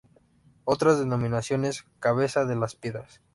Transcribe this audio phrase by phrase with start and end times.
[0.65, 3.21] Otras denominaciones: Cabezo de las Piedras.